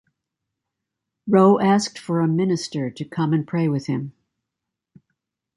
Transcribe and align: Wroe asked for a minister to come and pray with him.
Wroe 1.27 1.59
asked 1.59 1.99
for 1.99 2.21
a 2.21 2.27
minister 2.27 2.89
to 2.89 3.05
come 3.05 3.33
and 3.33 3.47
pray 3.47 3.67
with 3.67 3.85
him. 3.85 4.13